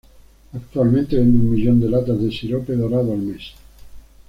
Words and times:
Actualmente 0.55 1.15
vende 1.17 1.37
un 1.41 1.51
millón 1.53 1.79
de 1.79 1.87
latas 1.87 2.19
de 2.19 2.31
sirope 2.31 2.73
dorado 2.75 3.11
al 3.13 3.19
mes. 3.19 3.51